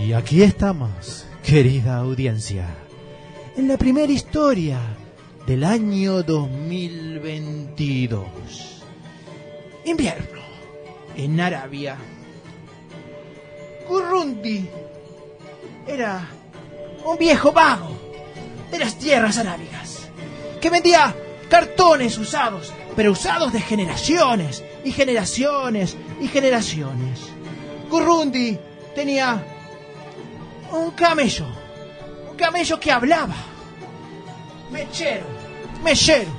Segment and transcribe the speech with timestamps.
[0.00, 2.66] Y aquí estamos, querida audiencia,
[3.56, 4.80] en la primera historia
[5.46, 8.24] del año 2022.
[9.84, 10.40] Invierno,
[11.16, 11.96] en Arabia.
[13.88, 14.68] Gurrundi
[15.86, 16.28] era
[17.04, 17.96] un viejo vago
[18.70, 20.08] de las tierras arábigas
[20.60, 21.14] que vendía
[21.48, 27.20] cartones usados, pero usados de generaciones y generaciones y generaciones.
[27.90, 28.58] Gurrundi
[28.94, 29.53] tenía
[30.78, 31.46] un camello,
[32.30, 33.34] un camello que hablaba.
[34.70, 35.26] Mechero,
[35.82, 36.30] mechero.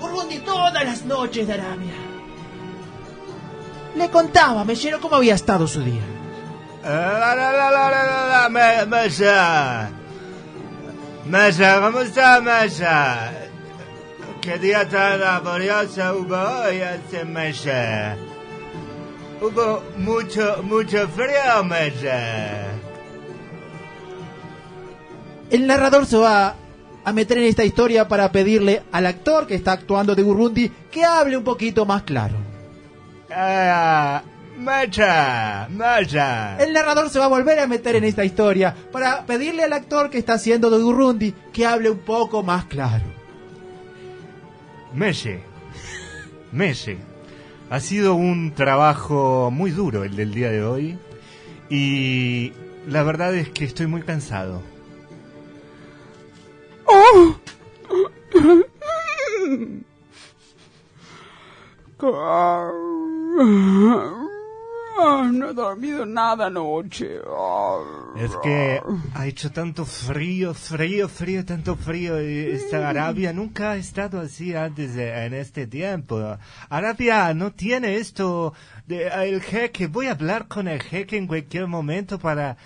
[0.00, 1.94] Gurrundi todas las noches de Arabia.
[3.96, 6.02] Le contaba a Mechero cómo había estado su día.
[6.84, 9.90] La, la, la, la, la, la, la, me- Masha.
[11.26, 13.32] Masha, ¿cómo está Masha?
[14.42, 18.16] ¿Qué día tan laborioso hubo hoy, este Masha?
[19.40, 22.73] Hubo mucho, mucho frío, Masha.
[25.50, 26.56] El narrador se va
[27.04, 31.04] a meter en esta historia para pedirle al actor que está actuando de Gurrundi que
[31.04, 32.36] hable un poquito más claro.
[33.30, 34.22] Ah,
[34.58, 36.56] Masha, Masha.
[36.58, 40.10] El narrador se va a volver a meter en esta historia para pedirle al actor
[40.10, 43.04] que está haciendo de Gurrundi que hable un poco más claro.
[44.94, 45.36] Messi.
[46.52, 46.96] Messi.
[47.68, 50.98] Ha sido un trabajo muy duro el del día de hoy.
[51.68, 52.52] Y
[52.86, 54.62] la verdad es que estoy muy cansado.
[65.32, 67.18] No he dormido nada anoche.
[68.16, 68.80] Es que
[69.14, 72.22] ha hecho tanto frío, frío, frío, tanto frío.
[72.22, 76.20] y Esta Arabia nunca ha estado así antes de- en este tiempo.
[76.68, 78.54] Arabia no tiene esto
[78.86, 79.88] de el jeque.
[79.88, 82.56] Voy a hablar con el jeque en cualquier momento para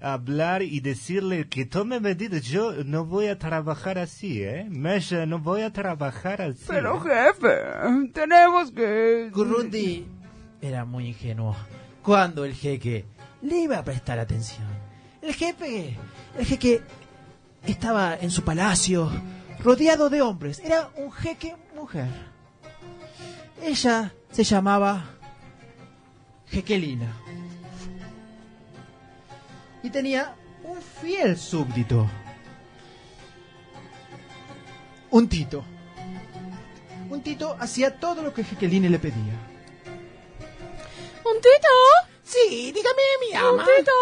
[0.00, 2.42] hablar y decirle que tome medidas.
[2.42, 4.66] Yo no voy a trabajar así, ¿eh?
[4.70, 6.64] Mesha, no voy a trabajar así.
[6.68, 7.10] Pero ¿eh?
[7.10, 9.30] jefe, tenemos que...
[9.32, 10.06] Gurrundi
[10.60, 11.56] era muy ingenuo
[12.02, 13.04] cuando el jeque
[13.42, 14.66] le iba a prestar atención.
[15.22, 15.96] El jefe,
[16.38, 16.80] el jeque
[17.66, 19.10] estaba en su palacio
[19.62, 20.60] rodeado de hombres.
[20.60, 22.08] Era un jeque mujer.
[23.62, 25.04] Ella se llamaba
[26.46, 27.12] Jequelina.
[29.82, 30.34] Y tenía
[30.64, 32.08] un fiel súbdito.
[35.10, 35.64] Un Tito.
[37.10, 39.34] Un Tito hacía todo lo que Jequeline le pedía.
[41.24, 41.68] ¿Un tito?
[42.22, 43.92] Sí, dígame, mi ¿Un tito?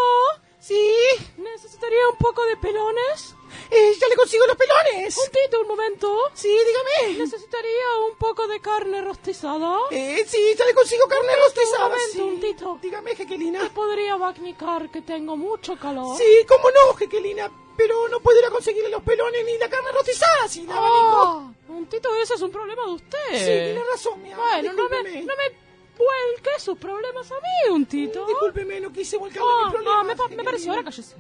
[0.61, 0.95] Sí,
[1.37, 3.35] ¿Necesitaría un poco de pelones?
[3.71, 5.17] Eh, ya le consigo los pelones.
[5.17, 6.19] Un tito, un momento.
[6.35, 7.19] Sí, dígame.
[7.19, 9.79] ¿Necesitaría un poco de carne rostizada?
[9.91, 11.89] Eh, sí, ya le consigo carne Un rostizada.
[11.89, 12.21] momento, sí.
[12.21, 12.79] un tito.
[12.83, 13.71] Dígame, Jequelina.
[13.75, 16.17] ¿Podría vacnicar que tengo mucho calor?
[16.17, 17.51] Sí, cómo no, Jequelina.
[17.77, 21.21] Pero no puedo ir a conseguirle los pelones ni la carne rostizada sin abanico.
[21.23, 23.19] Ah, un tito, ese es un problema de usted.
[23.33, 24.47] Sí, tiene razón, mi amor.
[24.49, 25.67] Bueno, no me, no me
[25.99, 28.25] vuelque sus problemas a mí, un tito.
[28.27, 30.17] Discúlpeme, no quise volcarle Ah, mis problemas.
[30.17, 31.17] no, me, me pareció, ahora cállese.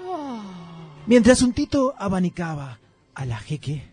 [0.00, 0.61] Ah.
[1.06, 2.78] Mientras un Tito abanicaba
[3.14, 3.90] a la jeque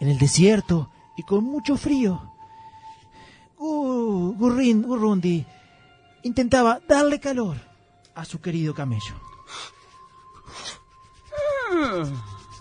[0.00, 2.30] en el desierto y con mucho frío,
[3.58, 5.44] Gu- Gurrin, Gurrundi
[6.22, 7.56] intentaba darle calor
[8.14, 9.14] a su querido camello.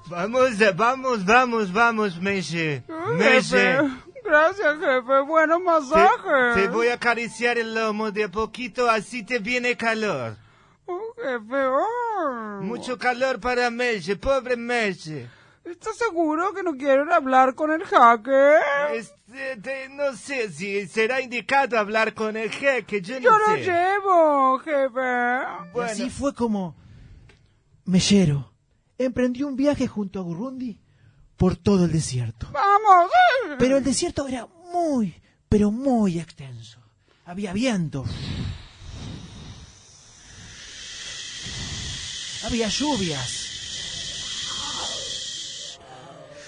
[0.10, 2.82] Vamos, vamos, vamos, vamos, Messi.
[3.16, 3.56] Messi.
[3.56, 3.80] Jefe,
[4.26, 6.56] gracias jefe, buenos Te, masajes.
[6.56, 10.38] te voy a acariciar el lomo de a poquito, así te viene calor.
[10.86, 12.60] Oh, jefe, oh.
[12.62, 15.26] Mucho calor para Messi, pobre Messi.
[15.64, 18.56] ¿Estás seguro que no quieren hablar con el jaque?
[18.96, 23.46] Este, te- no sé si será indicado hablar con el jeque, yo no Yo lo
[23.56, 23.64] sé.
[23.64, 25.42] llevo, jefe.
[25.76, 26.76] Y así fue como
[27.86, 28.52] Mellero
[28.98, 30.80] emprendió un viaje junto a Gurrundi
[31.38, 32.48] por todo el desierto.
[32.52, 33.10] Vamos.
[33.58, 35.16] Pero el desierto era muy,
[35.50, 36.80] pero muy extenso.
[37.26, 38.04] Había viento.
[42.46, 43.44] Había lluvias.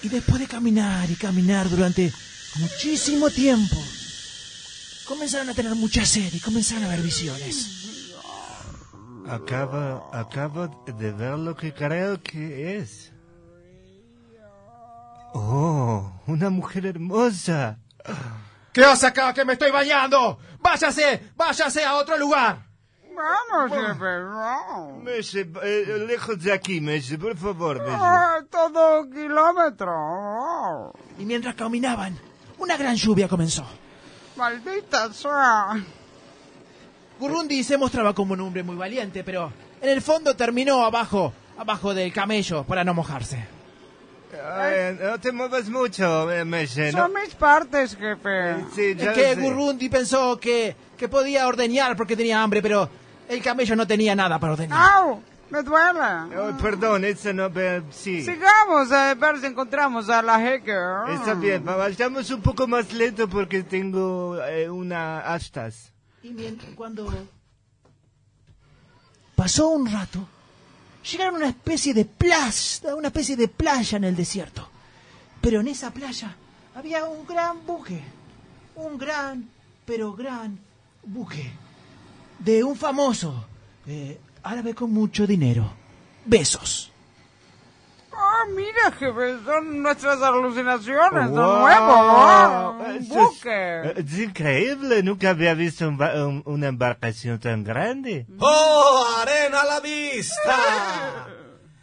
[0.02, 2.12] Y después de caminar y caminar durante
[2.56, 3.76] muchísimo tiempo,
[5.06, 8.12] comenzaron a tener mucha sed y comenzaron a ver visiones.
[9.28, 13.12] Acabo, acabo de ver lo que creo que es.
[15.34, 17.78] Oh, una mujer hermosa.
[18.72, 20.38] ¿Qué hace acá que me estoy bañando?
[20.60, 21.32] ¡Váyase!
[21.34, 22.65] ¡Váyase a otro lugar!
[23.16, 24.22] Vamos, jefe.
[24.22, 25.02] vamos.
[25.02, 27.96] Messi, eh, lejos de aquí, Messi, por favor, Messi.
[27.98, 30.92] Ah, todo kilómetro.
[31.18, 32.16] Y mientras caminaban,
[32.58, 33.64] una gran lluvia comenzó.
[34.36, 35.82] Maldita sea.
[37.18, 41.94] Gurundi se mostraba como un hombre muy valiente, pero en el fondo terminó abajo, abajo
[41.94, 43.46] del camello para no mojarse.
[44.34, 46.92] Ay, no te muevas mucho, eh, Meche.
[46.92, 48.56] no- Son mis partes, jefe.
[48.74, 49.40] Sí, ya Es que sé.
[49.40, 52.90] Gurundi pensó que, que podía ordeñar porque tenía hambre, pero
[53.28, 54.78] el camello no tenía nada para ordeñar.
[54.78, 55.22] ¡Au!
[55.48, 56.36] Me duele.
[56.36, 57.46] Oh, perdón, eso no...
[57.54, 58.24] eh, sí.
[58.24, 61.14] Sigamos a ver si encontramos a la hacker.
[61.14, 65.92] Está bien, vayamos un poco más lento porque tengo eh, una astas.
[66.22, 67.12] Y mientras cuando
[69.36, 70.26] pasó un rato,
[71.08, 74.68] llegaron a una especie de playa, una especie de playa en el desierto.
[75.40, 76.34] Pero en esa playa
[76.74, 78.02] había un gran buque,
[78.74, 79.48] un gran,
[79.84, 80.58] pero gran
[81.04, 81.52] buque
[82.38, 83.46] de un famoso
[83.86, 85.72] eh, árabe con mucho dinero.
[86.24, 86.92] Besos.
[88.18, 91.58] Ah, mira, jefe, son nuestras alucinaciones, de Wow.
[91.60, 92.70] nuevo.
[92.70, 93.92] Un Eso es- buque.
[93.96, 98.26] Es increíble, nunca había visto un un- una embarcación tan grande.
[98.40, 101.26] ¡Oh, arena a la vista!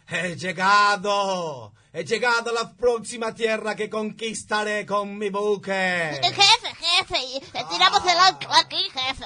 [0.08, 1.72] He llegado.
[1.92, 6.18] He llegado a la próxima tierra que conquistaré con mi buque.
[6.20, 7.40] Jefe, jefe,
[7.70, 9.24] tiramos el ancla aquí, jefe.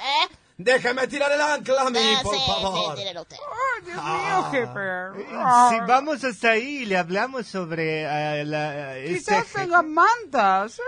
[0.59, 0.63] ¿Eh?
[0.63, 2.97] Déjeme tirar el ancla a mí, Eh, por sí, favor.
[2.99, 3.37] sí, usted.
[3.37, 5.23] Ay, Dios mío, jefe.
[5.23, 8.99] Eh, Ah, Si vamos hasta ahí y le hablamos sobre eh, la...
[8.99, 10.81] eh, Quizás este- tenga mantas.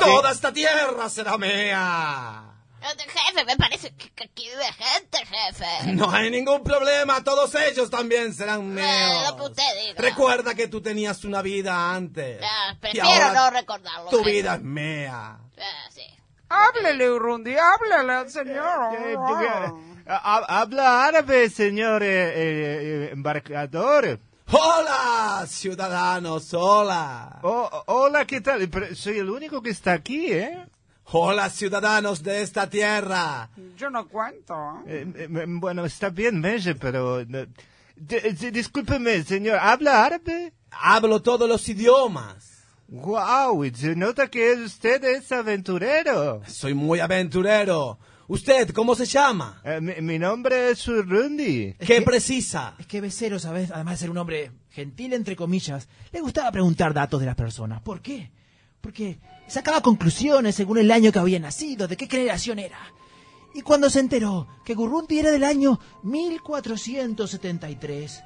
[0.00, 2.50] Toda esta tierra será mía.
[2.80, 5.92] Eh, Jefe, me parece que, aquí vive gente, jefe.
[5.94, 9.26] No hay ningún problema, todos ellos también serán Eh, míos.
[9.30, 9.94] lo que usted diga.
[10.02, 12.40] Recuerda que tú tenías una vida antes.
[12.42, 14.10] Ah, Y prefiero ahora no recordarlo.
[14.10, 14.30] Tu jefe.
[14.32, 15.38] vida es mía.
[15.56, 15.62] Eh,
[15.94, 16.02] sí.
[16.58, 18.64] Háblele, Urundi, háblele al señor.
[20.06, 24.18] Ha- Habla árabe, señor eh, eh, embarcador.
[24.52, 27.38] Hola, ciudadanos, hola.
[27.42, 28.68] Oh, hola, ¿qué tal?
[28.94, 30.66] Soy el único que está aquí, ¿eh?
[31.12, 33.48] Hola, ciudadanos de esta tierra.
[33.76, 34.54] Yo no cuento.
[34.86, 37.20] Eh, eh, bueno, está bien, Meche, pero...
[37.20, 37.46] eh,
[38.52, 40.52] discúlpeme, señor, ¿habla árabe?
[40.70, 42.53] Hablo todos los idiomas.
[43.02, 46.42] Wow, se nota que usted es aventurero.
[46.46, 47.98] Soy muy aventurero.
[48.28, 49.60] ¿Usted cómo se llama?
[49.64, 51.74] Eh, mi, mi nombre es Urrundi.
[51.76, 52.76] Es ¿Qué que- precisa?
[52.78, 53.72] Es que Becero, ¿sabes?
[53.72, 57.82] Además de ser un hombre gentil, entre comillas, le gustaba preguntar datos de las personas.
[57.82, 58.30] ¿Por qué?
[58.80, 59.18] Porque
[59.48, 62.78] sacaba conclusiones según el año que había nacido, de qué generación era.
[63.54, 68.22] Y cuando se enteró que Gurrundi era del año 1473,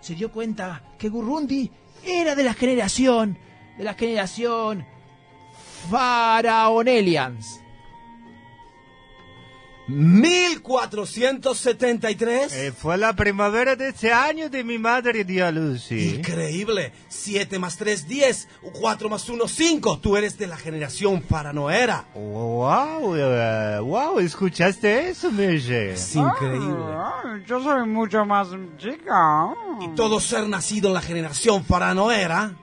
[0.00, 1.70] se dio cuenta que Gurrundi
[2.04, 3.38] era de la generación,
[3.78, 4.84] de la generación
[5.90, 7.62] Faraonelians.
[9.88, 12.52] 1473.
[12.52, 15.90] Eh, fue la primavera de ese año de mi madre dio a luz.
[15.90, 16.92] Increíble.
[17.08, 18.48] 7 más 3, 10.
[18.80, 19.98] 4 más 1, 5.
[20.00, 22.04] Tú eres de la generación paranoera.
[22.14, 25.92] Wow, eh, wow, ¿escuchaste eso, Meche?
[25.92, 26.84] Es increíble.
[26.90, 29.54] Ah, yo soy mucho más chica.
[29.80, 32.54] Y todo ser nacido en la generación paranoera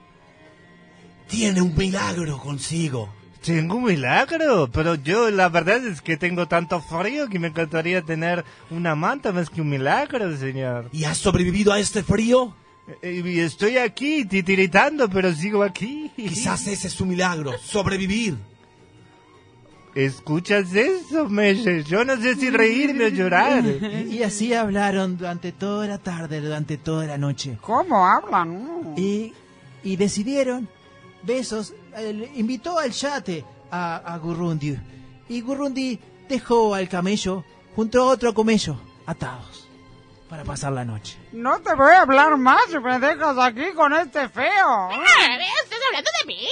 [1.28, 3.08] tiene un milagro consigo.
[3.42, 8.02] Tengo un milagro, pero yo la verdad es que tengo tanto frío que me encantaría
[8.02, 10.88] tener una manta más que un milagro, señor.
[10.92, 12.54] ¿Y has sobrevivido a este frío?
[13.02, 16.10] Eh, estoy aquí titiritando, pero sigo aquí.
[16.16, 18.36] Quizás ese es su milagro, sobrevivir.
[19.94, 21.82] ¿Escuchas eso, Meche?
[21.84, 23.64] Yo no sé si reírme o llorar.
[24.10, 27.56] Y así hablaron durante toda la tarde, durante toda la noche.
[27.62, 28.92] ¿Cómo hablan?
[28.96, 29.32] Y,
[29.82, 30.68] y decidieron,
[31.26, 34.78] Besos eh, invitó al yate a, a Gurrundi.
[35.28, 39.68] Y Gurrundi dejó al camello junto a otro camello atados
[40.30, 41.16] para pasar la noche.
[41.32, 44.44] No te voy a hablar más si me dejas aquí con este feo.
[44.68, 46.46] Ah, ¿Estás hablando de mí?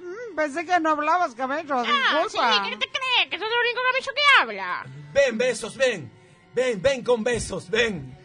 [0.00, 1.74] Mm, Pensé que no hablabas, camello.
[1.78, 2.62] Ah, sí, Disculpa.
[2.64, 3.30] ¿qué te crees?
[3.30, 4.86] Que sos el único camello que habla.
[5.12, 6.10] Ven, besos, ven.
[6.54, 8.16] Ven, ven con besos, ven.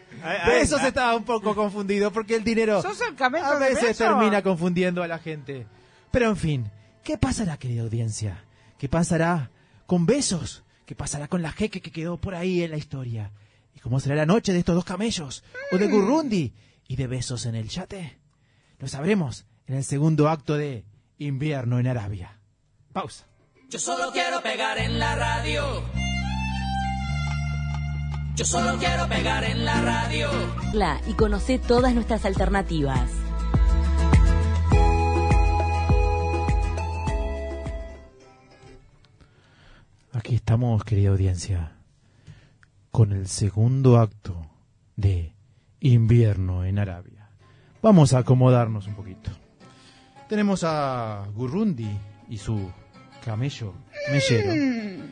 [0.46, 3.98] Besos estaba un poco confundido porque el dinero Sos el camello a de veces Besos.
[4.06, 5.66] termina confundiendo a la gente.
[6.14, 6.70] Pero en fin,
[7.02, 8.44] ¿qué pasará, querida audiencia?
[8.78, 9.50] ¿Qué pasará
[9.84, 10.62] con Besos?
[10.86, 13.32] ¿Qué pasará con la jeque que quedó por ahí en la historia?
[13.74, 15.42] ¿Y cómo será la noche de estos dos camellos?
[15.72, 16.54] ¿O de Gurrundi?
[16.86, 18.20] ¿Y de Besos en el yate?
[18.78, 20.84] Lo sabremos en el segundo acto de
[21.18, 22.38] Invierno en Arabia.
[22.92, 23.26] Pausa.
[23.68, 25.82] Yo solo quiero pegar en la radio.
[28.36, 30.28] Yo solo quiero pegar en la radio.
[30.74, 33.23] La y conoce todas nuestras alternativas.
[40.24, 41.76] Aquí estamos, querida audiencia,
[42.90, 44.34] con el segundo acto
[44.96, 45.34] de
[45.80, 47.28] Invierno en Arabia.
[47.82, 49.30] Vamos a acomodarnos un poquito.
[50.26, 51.90] Tenemos a Gurrundi
[52.30, 52.72] y su
[53.22, 53.74] camello
[54.10, 55.04] mellero,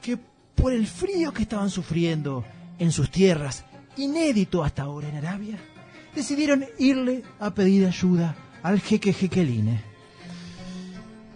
[0.00, 0.20] que
[0.54, 2.44] por el frío que estaban sufriendo
[2.78, 3.64] en sus tierras,
[3.96, 5.58] inédito hasta ahora en Arabia,
[6.14, 9.93] decidieron irle a pedir ayuda al jeque Jequeline.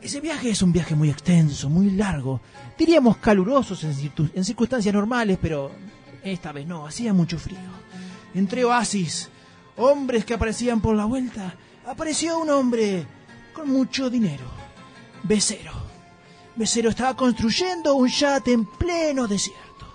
[0.08, 2.40] Ese viaje es un viaje muy extenso, muy largo,
[2.78, 5.70] diríamos calurosos en, circunstancias normales, pero
[6.24, 7.58] esta vez no, hacía mucho frío.
[8.32, 9.28] Entre oasis,
[9.76, 11.54] hombres que aparecían por la vuelta,
[11.86, 13.06] apareció un hombre
[13.52, 14.46] con mucho dinero,
[15.24, 15.74] Becero.
[16.56, 19.92] Becero estaba construyendo un yate en pleno desierto.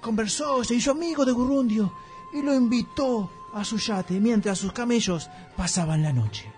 [0.00, 1.92] Conversó, se hizo amigo de Gurrundio
[2.34, 6.53] y lo invitó a su yate mientras sus camellos pasaban la noche.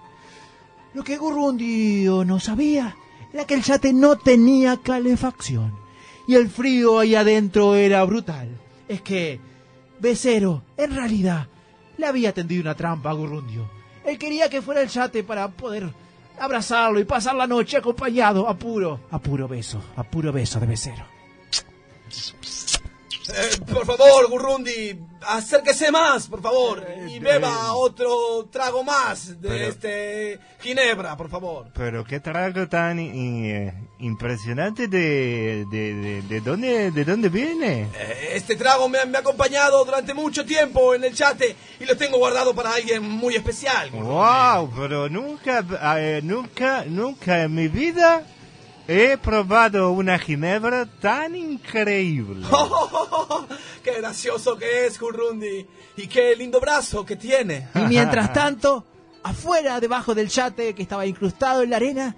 [0.96, 2.96] Lo que Gurrundio no sabía
[3.30, 5.74] era que el yate no tenía calefacción
[6.26, 8.48] y el frío ahí adentro era brutal.
[8.88, 9.38] Es que
[10.00, 11.48] Becero, en realidad,
[11.98, 13.70] le había tendido una trampa a Gurrundio.
[14.06, 15.92] Él quería que fuera el yate para poder
[16.40, 20.66] abrazarlo y pasar la noche acompañado a puro, a puro beso, a puro beso de
[20.66, 21.04] Becero.
[23.28, 26.86] Eh, por favor, Gurrundi, acérquese más, por favor.
[27.08, 31.68] Y beba otro trago más de Pero- este Ginebra, por favor.
[31.74, 37.88] Pero qué trago tan eh, impresionante de, de, de, de dónde, de dónde viene.
[37.94, 41.96] Eh, Este trago me, me ha acompañado durante mucho tiempo en el chate y lo
[41.96, 43.90] tengo guardado para alguien muy especial.
[43.90, 45.64] Wow, pero nunca,
[45.98, 48.22] eh, nunca, nunca en mi vida
[48.88, 52.46] he probado una ginebra tan increíble.
[53.82, 55.66] ¡Qué gracioso que es, Gurrundi!
[55.96, 57.68] Y qué lindo brazo que tiene.
[57.74, 58.86] Y mientras tanto,
[59.22, 62.16] afuera, debajo del yate que estaba incrustado en la arena,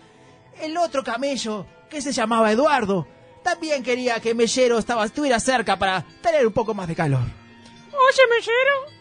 [0.61, 3.07] el otro camello, que se llamaba Eduardo,
[3.43, 7.23] también quería que Mellero estaba, estuviera cerca para tener un poco más de calor.
[7.23, 8.99] Oye, Mellero.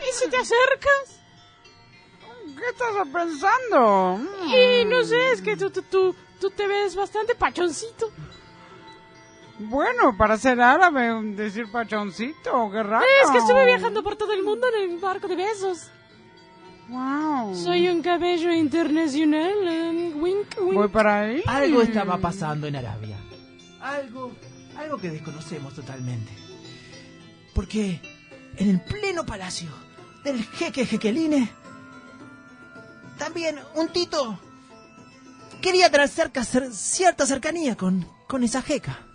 [0.00, 1.20] ¿Y si te acercas?
[2.56, 4.20] ¿Qué estás pensando?
[4.46, 8.10] Y no sé, es que tú, tú, tú, tú te ves bastante pachoncito.
[9.58, 13.04] Bueno, para ser árabe, decir pachoncito, qué raro.
[13.22, 15.90] Es que estuve viajando por todo el mundo en el barco de besos.
[16.88, 17.54] Wow.
[17.54, 19.52] Soy un cabello internacional.
[19.68, 20.74] eh, wink, wink.
[20.74, 21.42] Voy para ahí.
[21.46, 23.16] Algo estaba pasando en Arabia.
[23.80, 24.32] Algo,
[24.76, 26.32] algo que desconocemos totalmente.
[27.54, 28.00] Porque
[28.56, 29.68] en el pleno palacio
[30.24, 31.48] del jeque Jequeline,
[33.18, 34.38] también un tito
[35.60, 39.06] quería tener cerca, cer- cierta cercanía con, con esa jeca.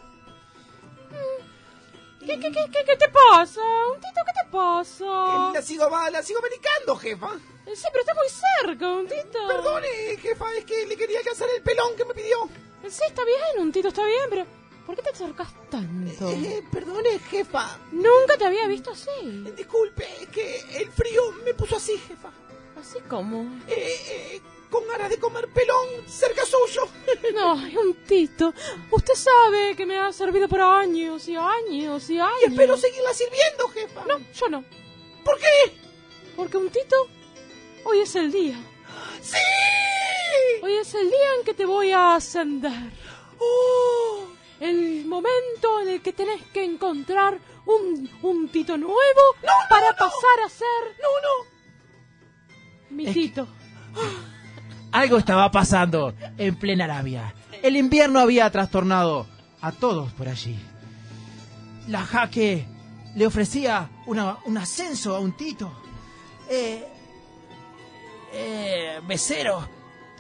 [2.20, 3.62] ¿Qué, qué, qué, qué, qué te pasa?
[3.94, 5.51] Un tito, ¿qué te pasa?
[5.54, 7.30] La sigo, la sigo medicando, jefa.
[7.75, 8.27] Sí, pero está muy
[8.63, 9.48] cerca, un tito.
[9.48, 9.88] Perdone,
[10.20, 12.50] jefa, es que le quería hacer el pelón que me pidió.
[12.89, 14.46] Sí, está bien, un tito, está bien, pero
[14.88, 16.30] ¿por qué te acercas tanto?
[16.32, 17.77] Eh, perdone, jefa.
[17.92, 19.44] Nunca te había visto así.
[19.56, 22.32] Disculpe, es que el frío me puso así, jefa.
[22.80, 23.44] ¿Así como?
[23.68, 26.88] Eh, eh, con ganas de comer pelón cerca suyo.
[27.34, 28.53] No, un tito.
[28.91, 32.34] Usted sabe que me ha servido por años y años y años.
[32.41, 34.05] Y espero seguirla sirviendo, jefa.
[34.05, 34.63] No, yo no.
[35.24, 35.77] ¿Por qué?
[36.36, 36.95] Porque un tito,
[37.84, 38.57] hoy es el día.
[39.22, 39.38] ¡Sí!
[40.62, 42.91] Hoy es el día en que te voy a ascender.
[43.39, 44.27] ¡Oh!
[44.60, 49.22] El momento en el que tenés que encontrar un, un tito nuevo
[49.69, 50.67] para pasar a ser
[51.01, 52.55] No, no.
[52.91, 53.48] mi Es que- tito.
[54.96, 57.34] Algo estaba pasando en plena Arabia.
[57.62, 59.28] El invierno había trastornado
[59.60, 60.58] a todos por allí.
[61.90, 62.66] La jaque
[63.14, 65.70] le ofrecía una- un ascenso a un tito.
[66.50, 66.88] Eh,
[68.34, 69.68] eh, Becero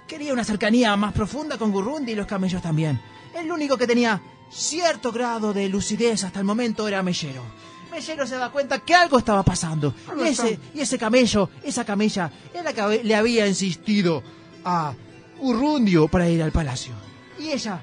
[0.05, 2.99] quería una cercanía más profunda con Gurrundi y los camellos también.
[3.33, 7.43] El único que tenía cierto grado de lucidez hasta el momento era Mellero.
[7.91, 9.93] Mellero se da cuenta que algo estaba pasando.
[10.19, 14.21] Y ese, y ese camello, esa camella, era la que le había insistido
[14.65, 14.93] a
[15.39, 16.93] Urrundio para ir al palacio.
[17.39, 17.81] Y ella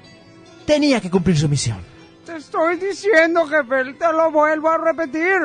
[0.65, 1.83] tenía que cumplir su misión.
[2.25, 5.35] Te estoy diciendo, jefe, te lo vuelvo a repetir.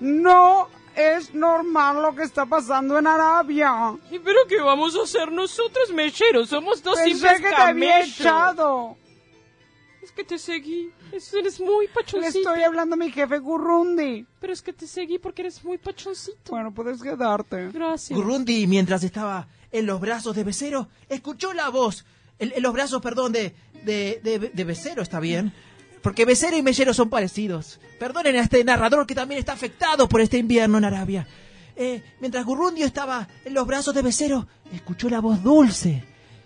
[0.00, 3.94] No es normal lo que está pasando en Arabia.
[4.10, 6.48] ¿Y pero qué vamos a hacer nosotros, mecheros?
[6.48, 8.20] Somos dos Pensé simples que te había camellos.
[8.20, 8.96] echado.
[10.16, 10.90] Que te seguí.
[11.12, 12.38] Es- eres muy Le pachoncito.
[12.50, 14.24] estoy hablando a mi jefe Gurrundi.
[14.40, 16.50] Pero es que te seguí porque eres muy pachoncito.
[16.52, 17.70] Bueno, puedes quedarte.
[17.72, 18.16] Gracias.
[18.16, 22.04] Gurrundi, mientras estaba en los brazos de Becero, escuchó la voz,
[22.38, 23.54] en, en los brazos, perdón, de,
[23.84, 25.52] de, de, de Becero, ¿está bien?
[26.00, 27.80] Porque Becero y Mellero son parecidos.
[27.98, 31.26] Perdonen a este narrador que también está afectado por este invierno en Arabia.
[31.76, 36.04] Eh, mientras Gurrundio estaba en los brazos de Becero, escuchó la voz dulce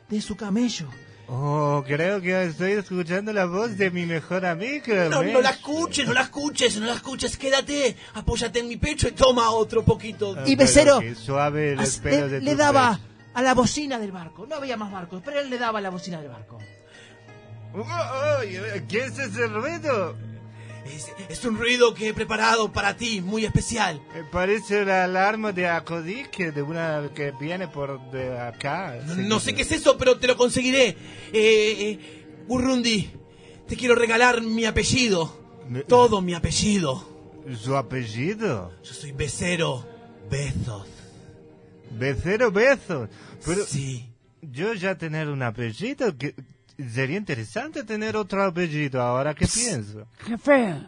[0.08, 0.88] de su camello.
[1.30, 4.86] Oh, creo que estoy escuchando la voz de mi mejor amigo.
[5.10, 7.36] No, no la escuches, no la escuches, no la escuches.
[7.36, 10.34] Quédate, apóyate en mi pecho y toma otro poquito.
[10.38, 13.02] Ah, Y Becero qué suave los as- pelos le, de le daba pecho.
[13.34, 14.46] a la bocina del barco.
[14.46, 16.58] No había más barcos, pero él le daba a la bocina del barco.
[17.74, 18.40] Oh, oh,
[18.88, 20.16] ¿Qué es ese ruido?
[20.94, 24.00] Es, es un ruido que he preparado para ti, muy especial.
[24.14, 28.98] Eh, Parece la alarma de Acodique, de una que viene por de acá.
[29.16, 30.88] No sé qué es eso, pero te lo conseguiré.
[30.88, 30.96] Eh,
[31.32, 31.98] eh,
[32.46, 33.10] Gurrundi,
[33.66, 35.38] te quiero regalar mi apellido.
[35.68, 37.06] Me- Todo mi apellido.
[37.60, 38.72] ¿Su apellido?
[38.82, 39.86] Yo soy Becero
[40.30, 40.86] Bezos.
[41.90, 43.08] Becero Bezos.
[43.44, 44.06] Pero Sí.
[44.42, 46.34] yo ya tener un apellido, que
[46.78, 49.00] sería interesante tener otro apellido.
[49.02, 50.06] Ahora, ¿qué pienso?
[50.18, 50.86] Jefe,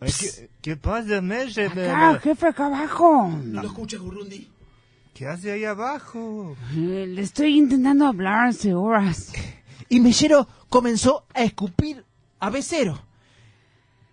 [0.00, 1.66] ¿Qué, qué pasa, Meche?
[1.66, 3.28] acá, jefe, acá abajo.
[3.44, 4.50] ¿No lo escuchas, Gurrundi?
[5.14, 6.56] ¿Qué hace ahí abajo?
[6.74, 9.32] Eh, Le estoy intentando hablar hace horas.
[9.88, 12.04] Y Mellero comenzó a escupir
[12.38, 12.98] a Becero.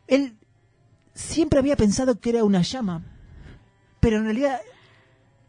[0.08, 0.36] Él
[1.14, 3.04] siempre había pensado que era una llama,
[4.00, 4.60] pero en realidad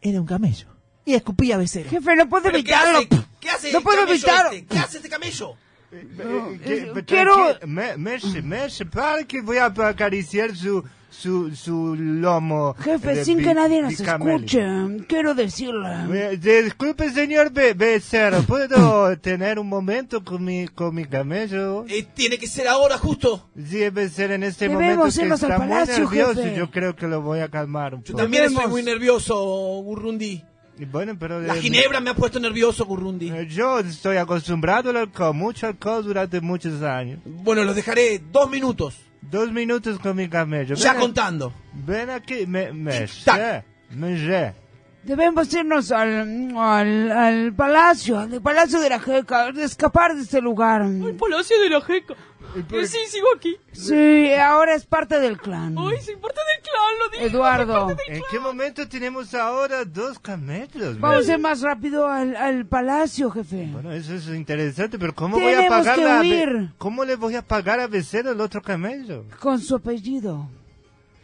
[0.01, 0.69] era un camello.
[1.09, 1.89] Y escupía a Becero.
[1.89, 2.99] Jefe, no puedo ¿Pero qué evitarlo.
[2.99, 3.09] hace?
[3.41, 4.55] ¿Qué hace No puedo camello evitar.
[4.55, 4.67] este?
[4.67, 5.55] ¿Qué hace este camello?
[5.91, 11.95] Eh, eh, que- quiero- Me, Meche, Meche, para que voy a acariciar su, su, su
[11.97, 12.75] lomo.
[12.81, 14.63] Jefe, de sin que nadie nos escuche,
[15.09, 15.89] quiero decirle.
[16.35, 21.87] Eh, Disculpe, señor Be Becero, ¿puedo tener un momento con mi, con mi camello?
[21.89, 23.49] Eh, tiene que ser ahora, justo.
[23.57, 26.43] Sí, debe ser en este Debemos momento que irnos al está muy palacio, nervioso.
[26.43, 26.55] jefe.
[26.55, 28.19] Yo creo que lo voy a calmar un Yo poco.
[28.25, 28.65] también Debemos.
[28.65, 29.37] estoy muy nervioso,
[29.83, 30.45] Gurrundi.
[30.87, 33.31] Bueno, pero La eh, ginebra me ha puesto nervioso, Gurrundi.
[33.31, 37.21] eh, Yo estoy acostumbrado al alcohol, mucho alcohol durante muchos años.
[37.25, 38.97] Bueno, los dejaré dos minutos.
[39.21, 40.75] Dos minutos con mi camello.
[40.77, 41.53] Ya Ven, contando.
[41.73, 43.65] ven aquí, me, me, Tic-tac.
[43.91, 44.55] me, me,
[45.03, 50.41] Debemos irnos al, al, al palacio, al palacio de la Jeca, de escapar de este
[50.41, 50.83] lugar.
[50.83, 52.15] El Palacio de la Jeca.
[52.55, 53.57] Sí, sigo aquí.
[53.73, 55.77] Sí, ahora es parte del clan.
[55.79, 57.25] Ay, soy parte del clan, lo dije.
[57.27, 60.99] Eduardo, ¿En qué momento tenemos ahora dos camellos?
[60.99, 63.69] vamos a ir más rápido al, al palacio, jefe.
[63.73, 66.71] Bueno, eso es interesante, pero ¿cómo voy a Tenemos pagar que la huir.
[66.79, 69.25] ¿Cómo le voy a pagar a Becero el otro camello?
[69.41, 70.49] Con su apellido.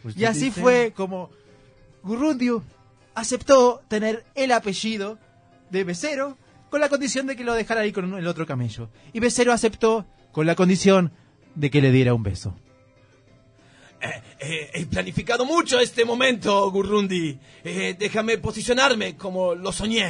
[0.03, 0.61] ¿Usted Y así dice?
[0.61, 1.31] fue como
[2.03, 2.63] Gurrundio
[3.15, 5.17] aceptó tener el apellido
[5.71, 6.37] de Becero
[6.69, 8.89] con la condición de que lo dejara ahí con el otro camello.
[9.13, 10.05] Y Becero aceptó
[10.35, 11.13] con la condición
[11.55, 12.53] de que le diera un beso.
[14.41, 17.39] Eh, he planificado mucho este momento, Gurrundi.
[17.63, 20.07] Eh, déjame posicionarme como lo soñé.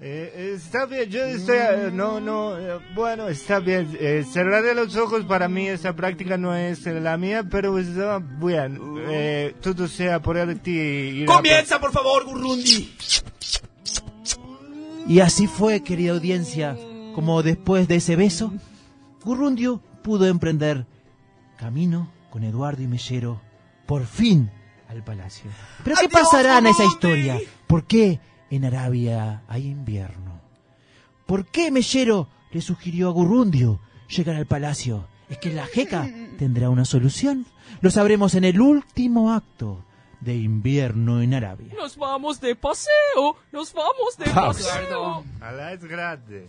[0.00, 1.58] Eh, eh, está bien, yo estoy...
[1.58, 3.94] eh, no, no, eh, bueno, está bien.
[4.00, 8.20] Eh, cerraré los ojos para mí, esa práctica no es eh, la mía, pero está
[8.20, 8.80] bien.
[9.10, 11.26] Eh, todo sea por el ti.
[11.26, 12.90] Comienza, por favor, Gurrundi.
[15.06, 16.74] Y así fue, querida audiencia,
[17.14, 18.54] como después de ese beso,
[19.24, 20.86] Gurrundio pudo emprender
[21.56, 23.40] camino con Eduardo y Mellero,
[23.86, 24.50] por fin,
[24.88, 25.50] al palacio.
[25.84, 27.38] ¿Pero qué ¡Adiós, pasará en esa historia?
[27.66, 30.40] ¿Por qué en Arabia hay invierno?
[31.26, 35.06] ¿Por qué Mellero le sugirió a Gurrundio llegar al palacio?
[35.28, 37.44] ¿Es que la jeca tendrá una solución?
[37.80, 39.84] Lo sabremos en el último acto
[40.20, 41.74] de invierno en Arabia.
[41.76, 43.36] Nos vamos de paseo.
[43.52, 45.24] Nos vamos de paseo.
[45.40, 46.48] A la es grande.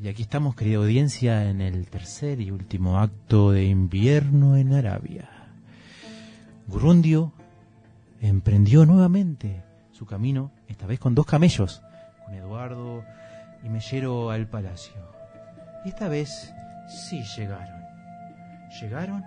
[0.00, 5.28] Y aquí estamos, querida audiencia, en el tercer y último acto de invierno en Arabia.
[6.68, 7.32] Gurundio
[8.20, 11.82] emprendió nuevamente su camino, esta vez con dos camellos,
[12.24, 13.04] con Eduardo
[13.64, 14.94] y Mellero al palacio.
[15.84, 16.52] Y esta vez
[16.88, 17.82] sí llegaron.
[18.80, 19.24] Llegaron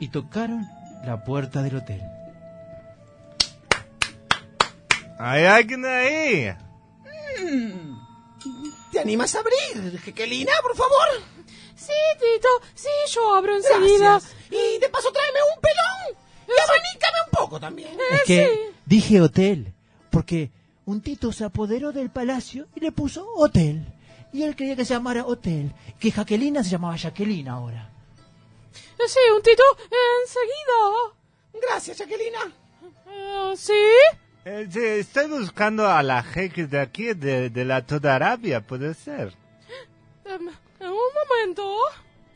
[0.00, 0.66] y tocaron
[1.04, 2.02] la puerta del hotel.
[5.18, 6.56] ¿Hay alguien ahí?
[8.96, 11.06] ¿Te animas a abrir, Jequelina, por favor?
[11.76, 12.48] Sí, Tito.
[12.74, 14.12] Sí, yo abro enseguida.
[14.12, 14.34] Gracias.
[14.50, 16.24] Y de paso tráeme un pelón.
[16.48, 17.90] Y abanícame un poco también.
[18.12, 19.74] Es que dije hotel,
[20.10, 20.50] porque
[20.86, 23.86] un tito se apoderó del palacio y le puso hotel.
[24.32, 27.90] Y él quería que se llamara hotel, que Jaquelina se llamaba Jaquelina ahora.
[28.72, 29.62] Eh, Sí, un Tito.
[30.22, 31.66] Enseguida.
[31.68, 32.50] Gracias, Jacquelina.
[33.10, 33.74] Eh, ¿Sí?
[34.48, 38.94] Eh, sí, estoy buscando a la jeque de aquí, de, de la toda Arabia, puede
[38.94, 39.34] ser.
[40.24, 41.76] Em, un momento.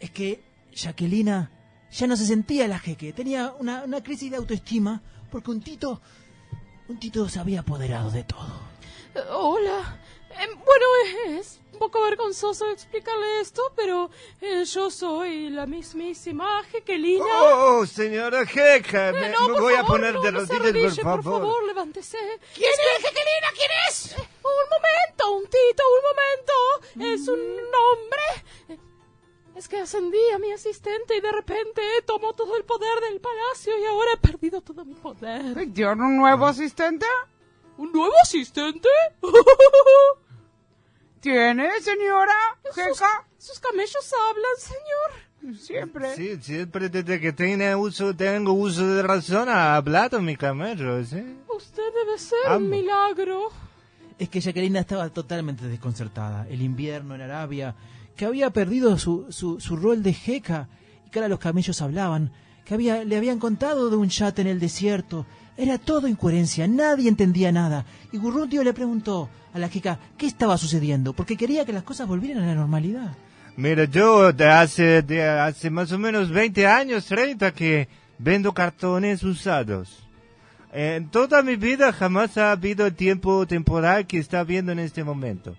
[0.00, 0.42] Es que
[0.74, 1.52] Jaquelina
[1.88, 6.00] ya no se sentía la jeque, tenía una, una crisis de autoestima porque un tito,
[6.88, 8.60] un tito se había apoderado de todo.
[9.14, 10.00] Eh, hola.
[10.30, 17.24] Em, bueno, es poco vergonzoso explicarle esto, pero eh, yo soy la mismísima Jequelina.
[17.42, 20.60] Oh, señora jeca, Eh, me, no, me por voy a favor, poner no, de rodillas,
[20.60, 21.64] arrodille, por favor.
[21.64, 22.18] levántese.
[22.54, 23.48] ¿Quién es, Jequelina?
[23.56, 24.14] ¿Quién es?
[24.16, 27.12] Un momento, un tito, un momento.
[27.14, 28.80] Es un nombre.
[29.56, 33.76] Es que ascendí a mi asistente y de repente tomó todo el poder del palacio
[33.78, 35.54] y ahora he perdido todo mi poder.
[35.74, 37.04] ¿Tiene un nuevo asistente?
[37.76, 38.88] ¿Un nuevo asistente?
[41.20, 42.32] ¿Tiene, señora?
[42.64, 43.26] Sus, Jeca?
[43.38, 45.56] sus camellos hablan, señor.
[45.58, 46.14] Siempre.
[46.16, 51.22] Sí, siempre desde que tiene uso, tengo uso de razón ha hablado mi camello, ¿sí?
[51.54, 52.56] Usted debe ser Amo.
[52.58, 53.48] un milagro.
[54.18, 56.46] Es que Jacqueline estaba totalmente desconcertada.
[56.48, 57.74] El invierno en Arabia,
[58.16, 60.68] que había perdido su, su, su rol de jeca,
[61.06, 62.32] y que ahora los camellos hablaban,
[62.66, 65.24] que había, le habían contado de un yate en el desierto.
[65.60, 67.84] Era todo incoherencia, nadie entendía nada.
[68.12, 72.08] Y Gurrundio le preguntó a la jeca qué estaba sucediendo, porque quería que las cosas
[72.08, 73.14] volvieran a la normalidad.
[73.58, 79.22] Mira, yo de hace, de hace más o menos 20 años, 30, que vendo cartones
[79.22, 80.08] usados.
[80.72, 85.04] En toda mi vida jamás ha habido el tiempo temporal que está viendo en este
[85.04, 85.56] momento.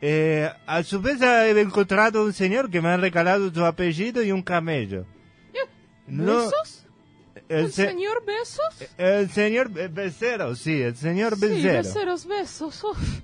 [0.00, 4.30] Eh, a su vez he encontrado un señor que me ha regalado su apellido y
[4.30, 5.04] un camello.
[6.06, 6.85] No, ¿Besos?
[7.48, 8.64] El, ¿El se- señor Besos?
[8.98, 11.82] el señor Be- Becero, sí, el señor Sí, Becero.
[11.82, 12.82] beceros besos.
[12.84, 13.20] Uf,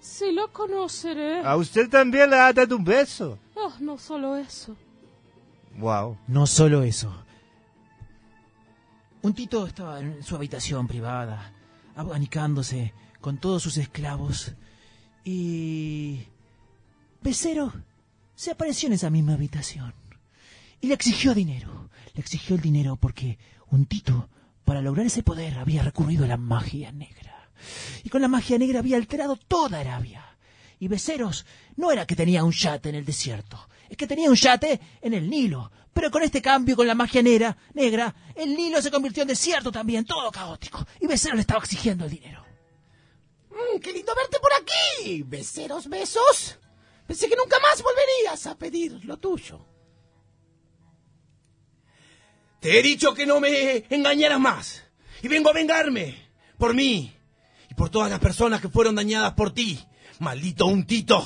[0.00, 1.40] sí lo conoceré.
[1.44, 3.38] ¿A usted también le ha dado un beso?
[3.54, 4.76] Oh, no solo eso.
[5.76, 6.18] Wow.
[6.26, 7.14] No solo eso.
[9.22, 11.52] Un tito estaba en su habitación privada,
[11.94, 14.52] abanicándose con todos sus esclavos.
[15.24, 16.24] Y...
[17.22, 17.72] Becero
[18.34, 19.92] se apareció en esa misma habitación.
[20.80, 21.90] Y le exigió dinero.
[22.14, 23.38] Le exigió el dinero porque
[23.70, 24.28] un tito,
[24.64, 27.50] para lograr ese poder, había recurrido a la magia negra.
[28.04, 30.24] Y con la magia negra había alterado toda Arabia.
[30.78, 31.44] Y Beceros
[31.76, 35.14] no era que tenía un yate en el desierto, es que tenía un yate en
[35.14, 35.70] el Nilo.
[35.92, 39.72] Pero con este cambio, con la magia negra, negra, el Nilo se convirtió en desierto
[39.72, 40.86] también, todo caótico.
[41.00, 42.44] Y Beceros le estaba exigiendo el dinero.
[43.50, 45.22] Mm, ¡Qué lindo verte por aquí!
[45.24, 46.58] ¿Beceros, besos?
[47.06, 49.69] Pensé que nunca más volverías a pedir lo tuyo.
[52.60, 54.82] Te he dicho que no me engañaras más.
[55.22, 56.28] Y vengo a vengarme.
[56.58, 57.14] Por mí.
[57.70, 59.82] Y por todas las personas que fueron dañadas por ti.
[60.18, 61.16] Maldito untito.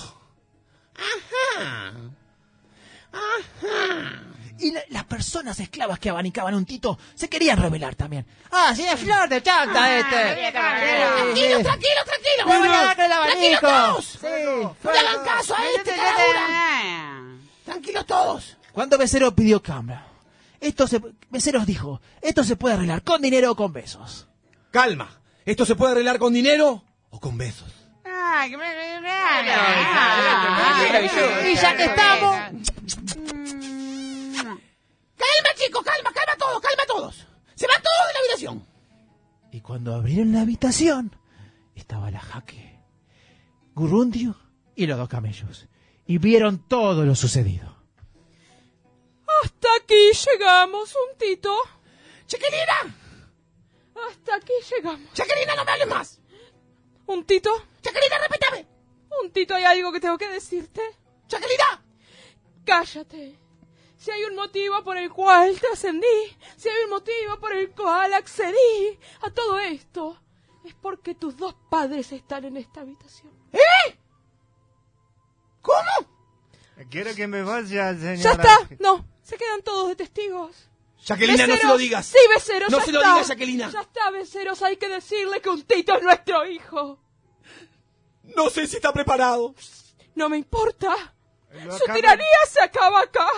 [0.95, 1.93] Ajá.
[3.13, 4.23] Ajá.
[4.61, 8.25] Y la- las personas esclavas que abanicaban a un tito se querían rebelar también.
[8.53, 10.53] ¡Ah, sí, es flor de chanta este!
[10.53, 12.47] Tranquilo, tranquilo, tranquilo.
[12.47, 13.67] ¡Vamos a con el Tranquilo abanico!
[13.69, 14.05] todos.
[14.05, 14.27] Sí.
[14.85, 15.93] No le hagan caso a este.
[17.65, 18.57] Tranquilos todos.
[18.73, 20.01] Cuando Becero pidió cambio,
[20.65, 21.01] esto se,
[21.31, 24.29] Beceros dijo, esto se puede arreglar con dinero o con besos.
[24.71, 25.21] Calma.
[25.45, 27.71] ¿Esto se puede arreglar con dinero o con besos?
[28.05, 28.65] Ay, que me-
[31.51, 32.37] Y ya que estamos,
[35.17, 37.27] Calma, chicos, calma, calma todos, calma todos.
[37.55, 38.67] Se van todos de la habitación.
[39.53, 41.15] Y cuando abrieron la habitación,
[41.75, 42.81] estaba la jaque,
[43.75, 44.37] Gurrundio
[44.75, 45.69] y los dos camellos.
[46.07, 47.74] Y vieron todo lo sucedido.
[49.45, 51.55] Hasta aquí llegamos, un tito.
[52.27, 52.97] Chiquilina,
[54.09, 55.13] Hasta aquí llegamos.
[55.13, 56.21] Chiquilina, no me hables más.
[57.07, 57.51] Un tito.
[57.83, 58.67] Chiquilina, repítame.
[59.23, 60.81] Un tito, hay algo que tengo que decirte.
[61.29, 61.85] Chiquilina.
[62.65, 63.39] Cállate.
[63.99, 67.71] Si hay un motivo por el cual te ascendí, si hay un motivo por el
[67.73, 70.19] cual accedí a todo esto,
[70.65, 73.33] es porque tus dos padres están en esta habitación.
[73.53, 73.99] ¿Eh?
[75.61, 76.09] ¿Cómo?
[76.91, 78.17] Quiero que me vaya, señora.
[78.17, 78.59] ¡Ya está!
[78.81, 80.69] No, se quedan todos de testigos.
[81.05, 82.07] Jacquelina, no se lo digas.
[82.07, 83.71] Sí, Beceros, No ya se lo digas, Jacquelina.
[83.71, 86.99] Ya está, Beceros, hay que decirle que un tito es nuestro hijo.
[88.37, 89.55] No sé si está preparado.
[90.15, 90.95] No me importa.
[91.51, 93.29] Su tiranía se acaba acá.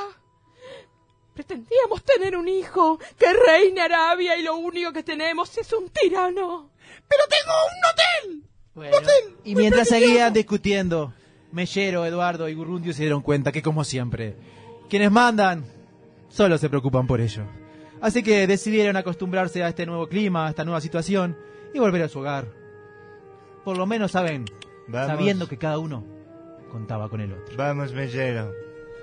[1.34, 6.70] Pretendíamos tener un hijo que reine Arabia y lo único que tenemos es un tirano.
[7.08, 8.42] Pero tengo un hotel.
[8.74, 8.96] Bueno,
[9.44, 11.12] y mientras seguían discutiendo,
[11.52, 14.36] Mellero, Eduardo y Gurrundio se dieron cuenta que, como siempre,
[14.88, 15.75] quienes mandan
[16.28, 17.44] solo se preocupan por ello.
[18.00, 21.36] Así que decidieron acostumbrarse a este nuevo clima, a esta nueva situación
[21.72, 22.46] y volver a su hogar.
[23.64, 24.44] Por lo menos saben,
[24.86, 25.08] Vamos.
[25.08, 26.04] sabiendo que cada uno
[26.70, 27.56] contaba con el otro.
[27.56, 28.52] Vamos, Mellero.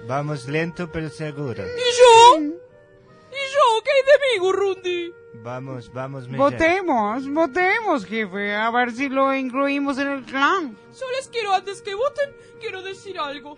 [0.07, 1.63] Vamos lento pero seguro.
[1.63, 2.39] ¿Y yo?
[2.39, 3.83] ¿Y yo?
[3.83, 5.12] ¿Qué hay de mí, Gurrundi?
[5.43, 6.43] Vamos, vamos, Mellero.
[6.43, 10.77] Votemos, votemos, jefe, a ver si lo incluimos en el clan.
[10.97, 13.57] Yo les quiero, antes que voten, quiero decir algo.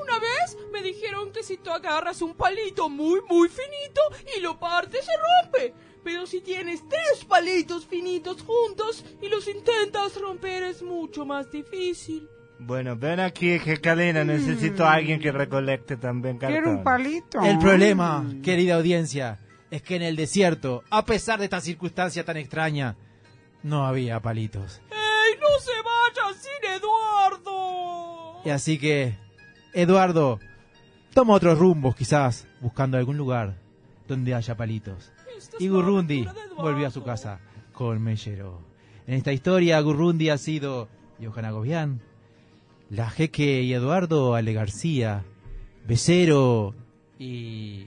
[0.00, 4.00] Una vez me dijeron que si tú agarras un palito muy, muy finito
[4.36, 5.74] y lo partes, se rompe.
[6.04, 12.28] Pero si tienes tres palitos finitos juntos y los intentas romper, es mucho más difícil.
[12.58, 14.24] Bueno, ven aquí, Jacquelina.
[14.24, 16.56] Necesito a alguien que recolecte también cartón.
[16.56, 17.40] Quiero un palito.
[17.42, 22.36] El problema, querida audiencia, es que en el desierto, a pesar de esta circunstancia tan
[22.36, 22.96] extraña,
[23.62, 24.80] no había palitos.
[24.90, 28.42] ¡Ey, no se vayan sin Eduardo!
[28.44, 29.18] Y así que,
[29.76, 30.40] Eduardo,
[31.12, 33.58] toma otros rumbos quizás, buscando algún lugar
[34.08, 35.12] donde haya palitos.
[35.58, 37.40] Y Gurrundi volvió a su casa
[37.74, 38.62] con Mellero.
[39.06, 40.88] En esta historia, Gurrundi ha sido
[41.22, 42.00] Johanna Gobián,
[42.88, 45.24] la Jeque y Eduardo Ale García,
[45.86, 46.74] Becero
[47.18, 47.84] y...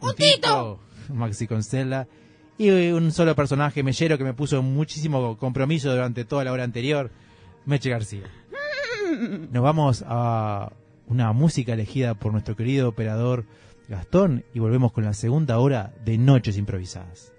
[0.00, 0.80] ¡Un Tito!
[1.12, 2.08] Maxi Constella.
[2.56, 7.10] Y un solo personaje mellero que me puso muchísimo compromiso durante toda la hora anterior,
[7.66, 8.22] Meche García.
[9.22, 10.72] Nos vamos a
[11.06, 13.44] una música elegida por nuestro querido operador
[13.88, 17.32] Gastón y volvemos con la segunda hora de Noches Improvisadas.